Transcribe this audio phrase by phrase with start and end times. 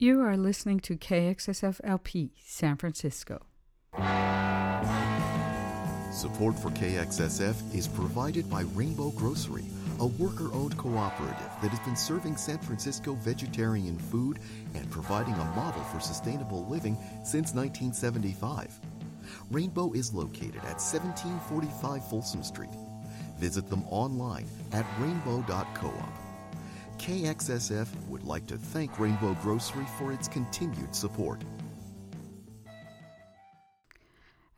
[0.00, 3.46] You are listening to KXSF LP San Francisco.
[6.12, 9.64] Support for KXSF is provided by Rainbow Grocery,
[9.98, 14.38] a worker owned cooperative that has been serving San Francisco vegetarian food
[14.76, 18.78] and providing a model for sustainable living since 1975.
[19.50, 22.70] Rainbow is located at 1745 Folsom Street.
[23.40, 26.27] Visit them online at rainbow.coop.
[26.98, 31.42] KXSF would like to thank Rainbow Grocery for its continued support.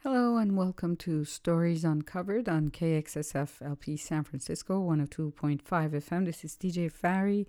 [0.02, 6.24] Hello and welcome to Stories Uncovered on KXSF LP San Francisco 102.5 FM.
[6.24, 7.46] This is DJ Fari.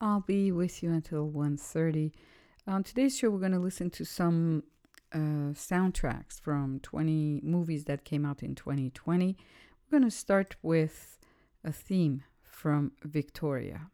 [0.00, 2.10] I'll be with you until 1.30.
[2.66, 4.64] On today's show, we're going to listen to some
[5.12, 9.36] uh, soundtracks from 20 movies that came out in 2020.
[9.90, 11.20] We're going to start with
[11.62, 13.90] a theme from Victoria.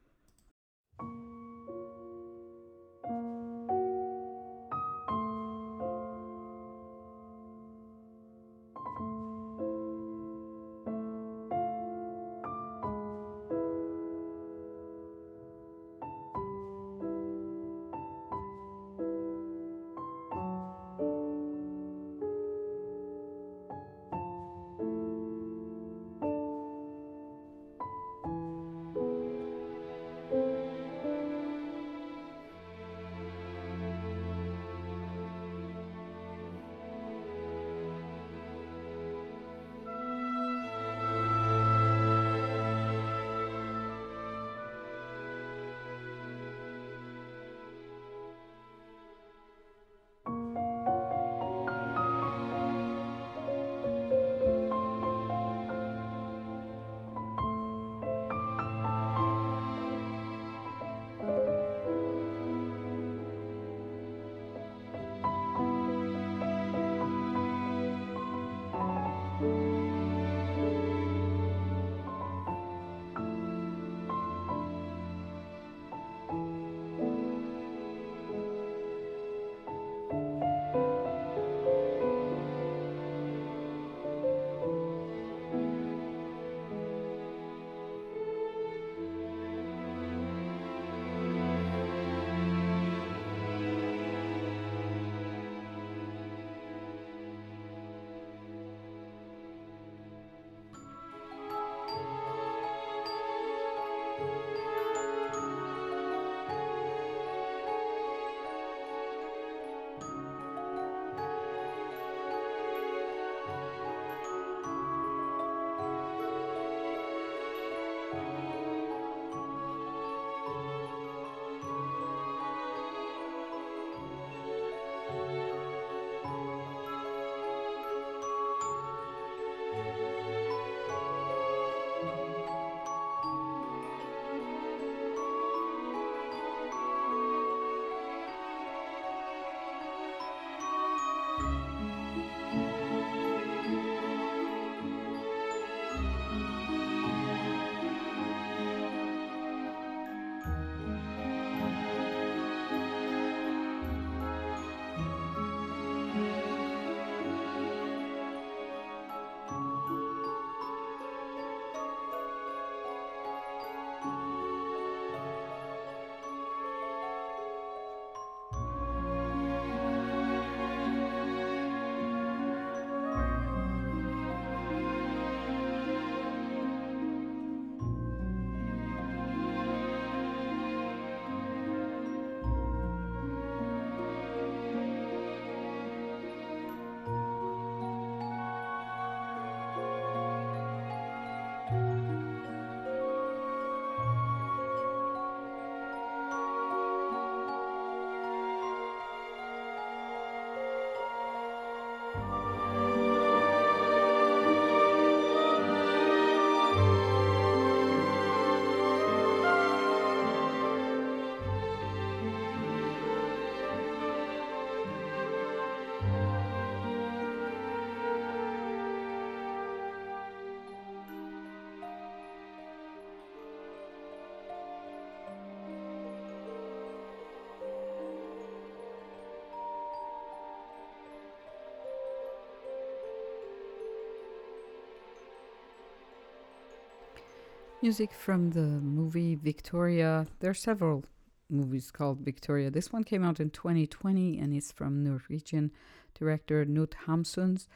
[237.82, 240.26] Music from the movie Victoria.
[240.40, 241.02] There are several
[241.48, 242.70] movies called Victoria.
[242.70, 245.72] This one came out in 2020 and it's from Norwegian
[246.12, 247.68] director Knut Hamsuns.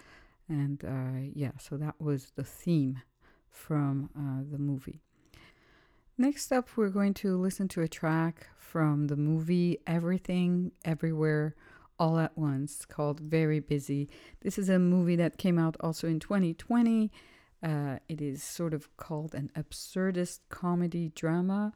[0.46, 3.00] And uh, yeah, so that was the theme
[3.48, 5.00] from uh, the movie.
[6.18, 11.54] Next up, we're going to listen to a track from the movie Everything, Everywhere,
[11.98, 14.10] All at Once called Very Busy.
[14.42, 17.10] This is a movie that came out also in 2020.
[17.64, 21.72] Uh, it is sort of called an absurdist comedy drama,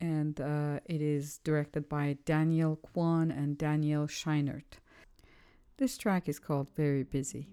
[0.00, 4.80] and uh, it is directed by Daniel Kwan and Daniel Scheinert.
[5.76, 7.46] This track is called Very Busy.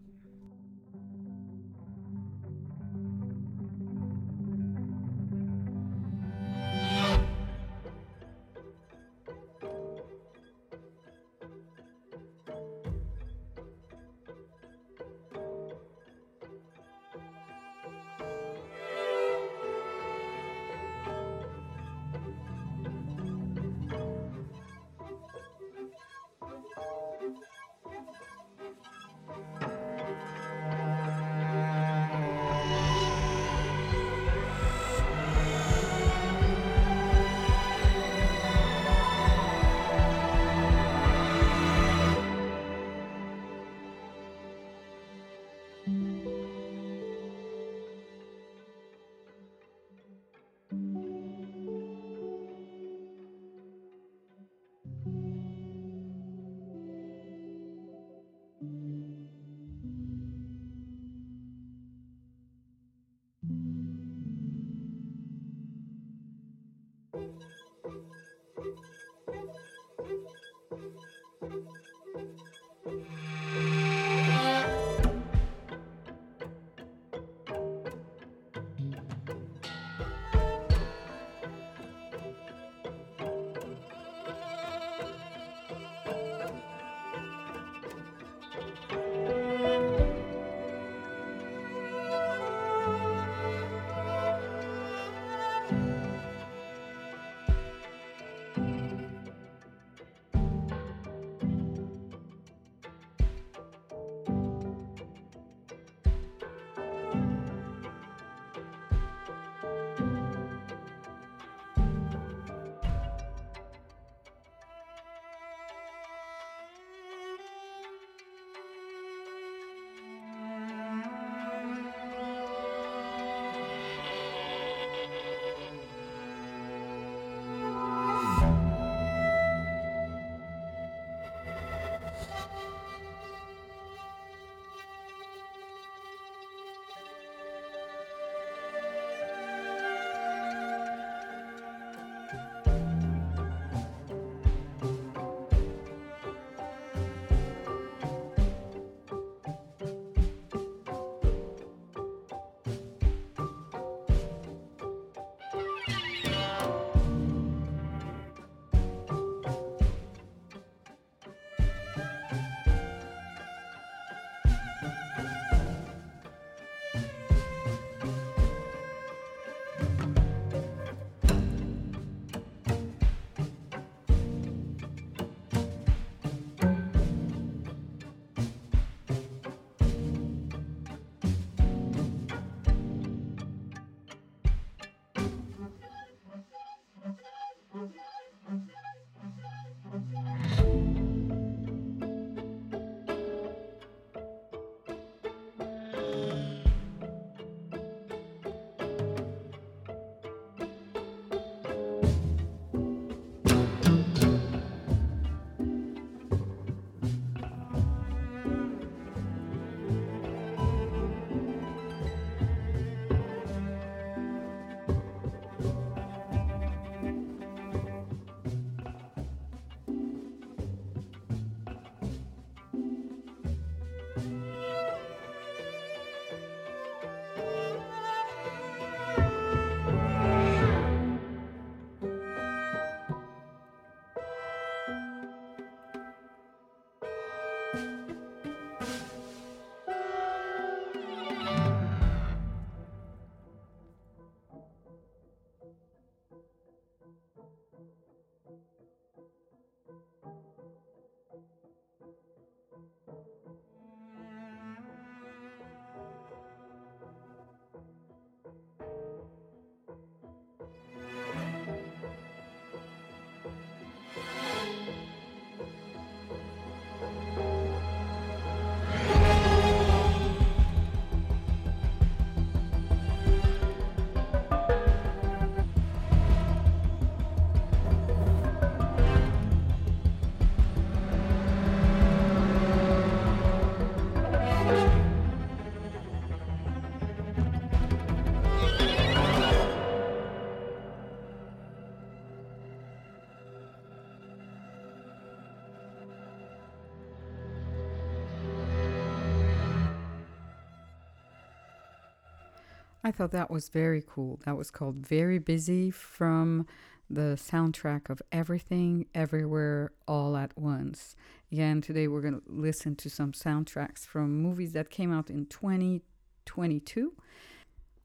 [303.07, 304.41] I thought that was very cool.
[304.43, 306.67] That was called Very Busy from
[307.09, 311.15] the soundtrack of Everything, Everywhere, All at Once.
[311.49, 315.45] Again, today we're going to listen to some soundtracks from movies that came out in
[315.45, 317.13] 2022.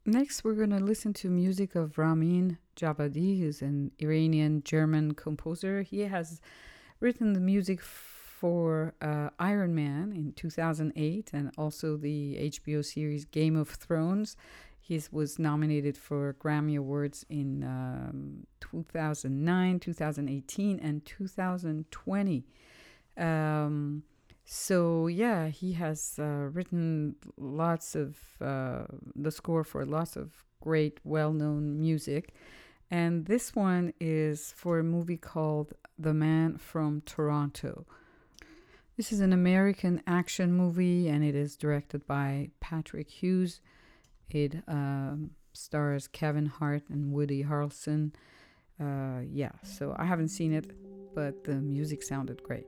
[0.05, 5.81] Next, we're going to listen to music of Ramin Djawadi, who's an Iranian German composer.
[5.81, 6.39] He has
[7.01, 13.57] written the music for uh, Iron Man in 2008 and also the HBO series Game
[13.57, 14.37] of Thrones.
[14.85, 22.43] He was nominated for Grammy Awards in um, 2009, 2018, and 2020.
[23.17, 24.03] Um,
[24.43, 28.83] so, yeah, he has uh, written lots of uh,
[29.15, 32.33] the score for lots of great, well known music.
[32.91, 37.85] And this one is for a movie called The Man from Toronto.
[38.97, 43.61] This is an American action movie and it is directed by Patrick Hughes.
[44.33, 48.13] It um, stars Kevin Hart and Woody Harrelson.
[48.79, 50.71] Uh, yeah, so I haven't seen it,
[51.13, 52.65] but the music sounded great.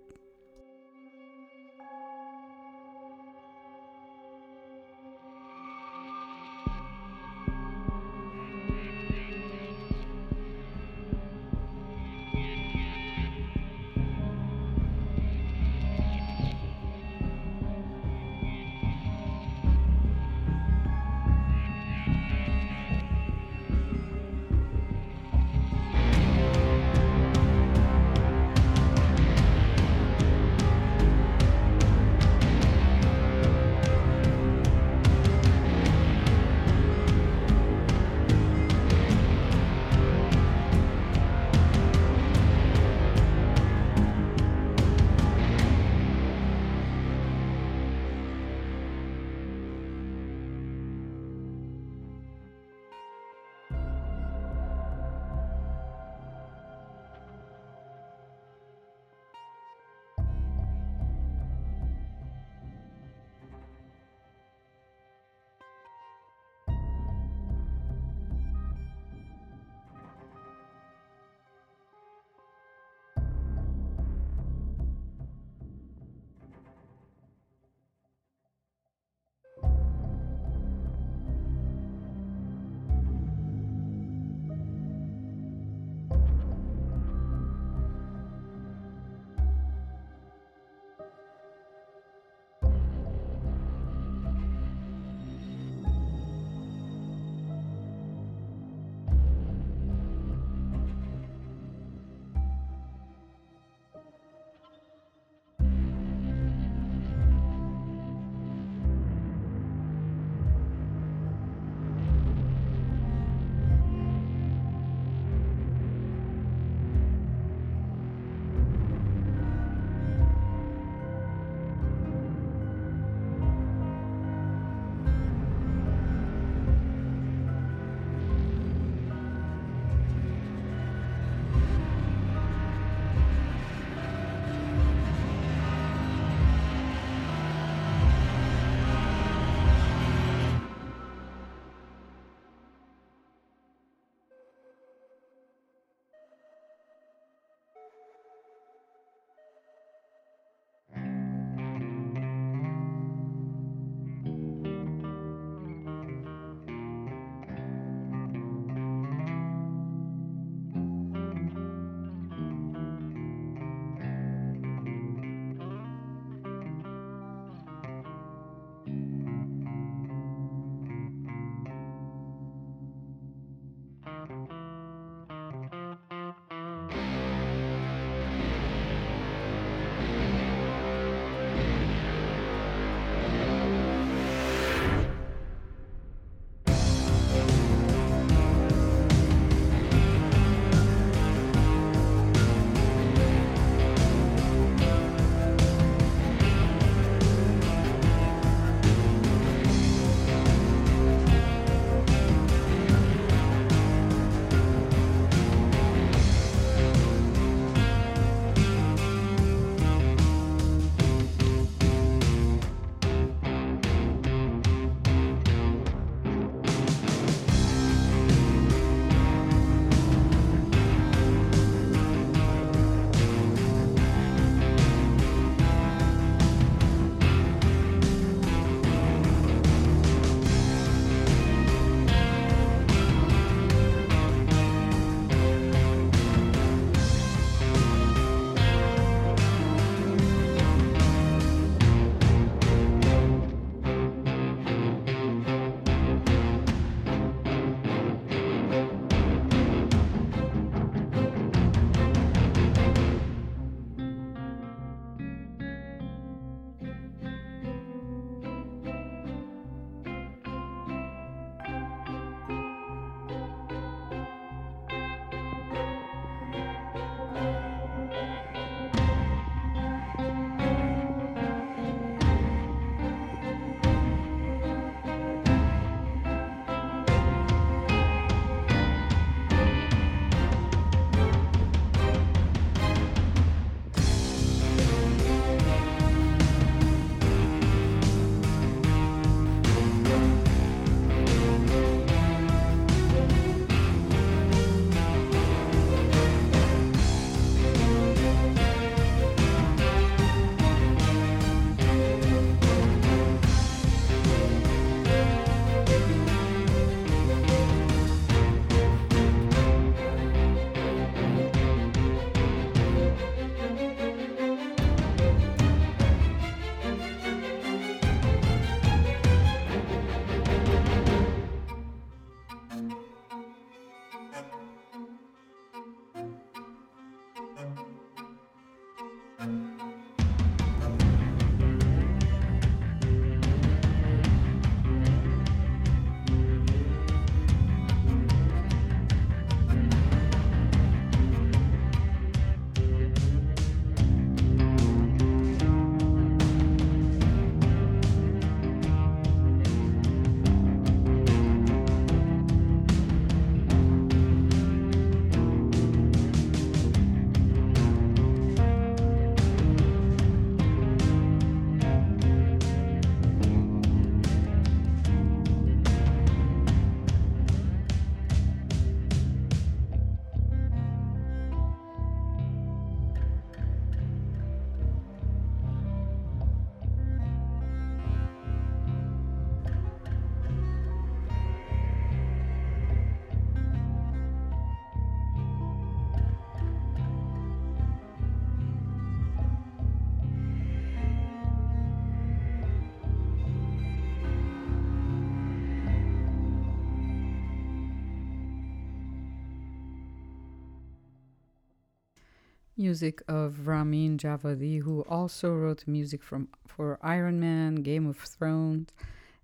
[402.86, 408.89] Music of Ramin Djawadi, who also wrote music from for Iron Man, Game of Thrones,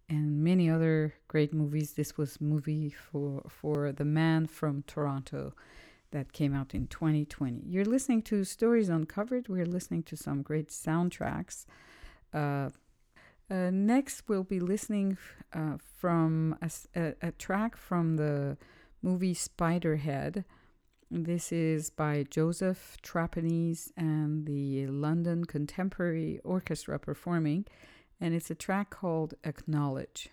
[0.07, 1.93] and many other great movies.
[1.93, 5.55] This was movie for for The Man from Toronto
[6.11, 7.63] that came out in 2020.
[7.65, 9.47] You're listening to Stories Uncovered.
[9.47, 11.65] We're listening to some great soundtracks.
[12.31, 12.69] Uh,
[13.49, 15.17] uh, next, we'll be listening
[15.51, 18.57] uh, from a, a, a, track from the
[19.01, 20.45] movie Spiderhead.
[21.13, 27.65] This is by Joseph Trapanese and the London Contemporary Orchestra performing,
[28.21, 30.29] and it's a track called Acknowledge.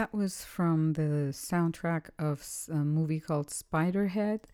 [0.00, 4.44] That was from the soundtrack of a movie called Spiderhead,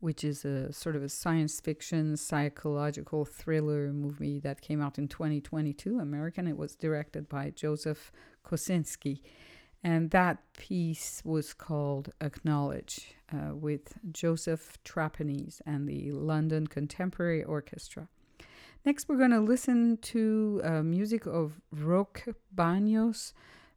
[0.00, 5.08] which is a sort of a science fiction psychological thriller movie that came out in
[5.08, 6.48] 2022, American.
[6.48, 8.12] It was directed by Joseph
[8.46, 9.20] Kosinski.
[9.82, 18.08] And that piece was called Acknowledge uh, with Joseph Trapanese and the London Contemporary Orchestra.
[18.86, 22.24] Next, we're going to listen to uh, music of Roque
[22.56, 23.34] Baños.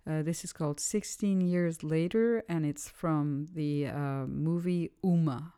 [0.08, 5.52] Uh, this is called 16 Years Later, and it's from the uh, movie Umma.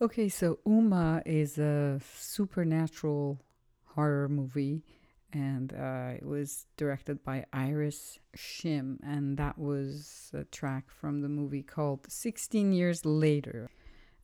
[0.00, 3.40] Okay, so Umma is a supernatural
[3.84, 4.84] horror movie,
[5.32, 11.28] and uh, it was directed by Iris Shim, and that was a track from the
[11.28, 13.68] movie called 16 Years Later.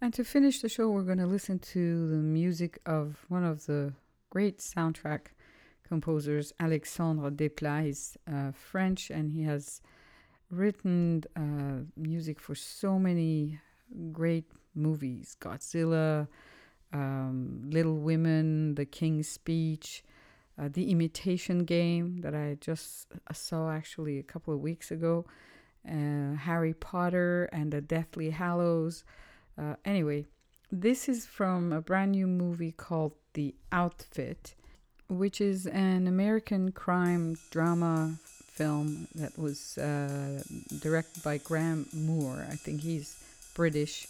[0.01, 3.67] And to finish the show, we're going to listen to the music of one of
[3.67, 3.95] the
[4.31, 5.33] great soundtrack
[5.89, 7.83] composers, Alexandre Desplat.
[7.83, 9.81] He's uh, French, and he has
[10.51, 13.59] written uh, music for so many
[14.13, 16.29] great movies Godzilla,
[16.93, 20.05] um, Little Women, The King's Speech,
[20.59, 25.25] uh, The Imitation Game that I just uh, saw actually a couple of weeks ago,
[25.89, 29.05] uh, Harry Potter and the Deathly Hallows.
[29.59, 30.27] Uh, anyway,
[30.71, 34.55] this is from a brand new movie called The Outfit,
[35.09, 38.15] which is an American crime drama
[38.55, 40.43] film that was uh,
[40.81, 42.47] directed by Graham Moore.
[42.49, 43.23] I think he's
[43.55, 44.07] British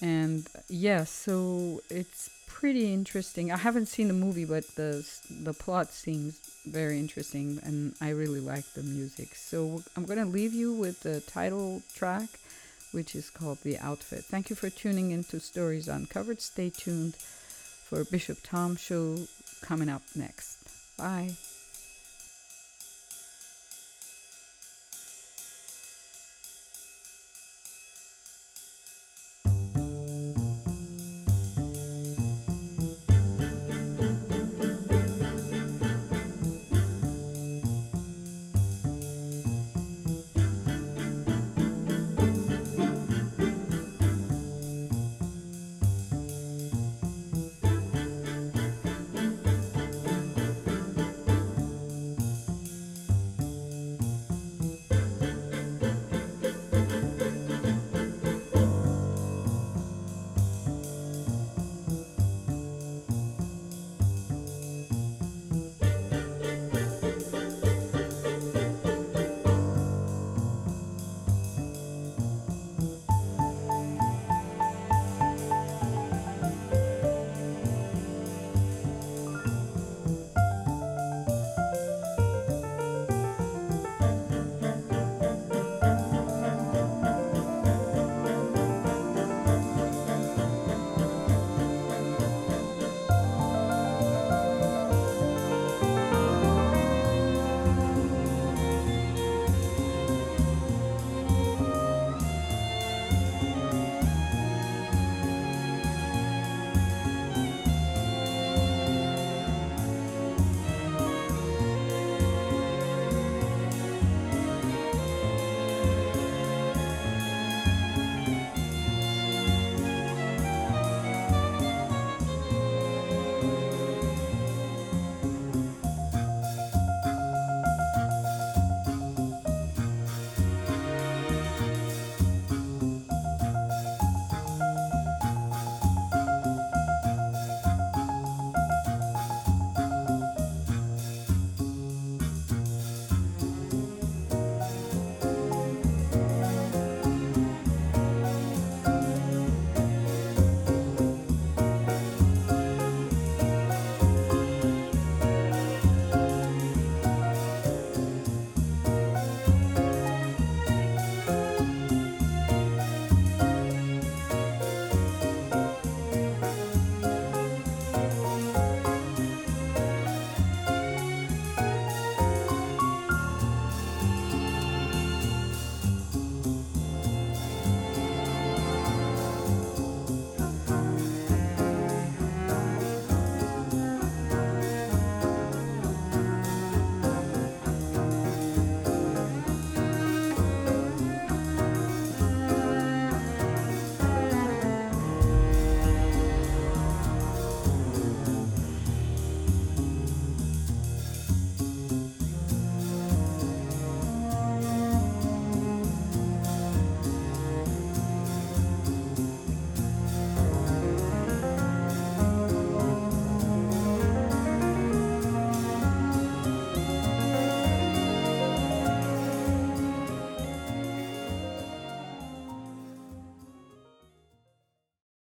[0.00, 3.52] and yeah, so it's pretty interesting.
[3.52, 8.40] I haven't seen the movie, but the the plot seems very interesting, and I really
[8.40, 9.34] like the music.
[9.34, 12.28] So I'm gonna leave you with the title track,
[12.92, 16.40] which is called "The Outfit." Thank you for tuning into Stories Uncovered.
[16.40, 19.26] Stay tuned for Bishop Tom show
[19.62, 20.58] coming up next.
[20.96, 21.36] Bye.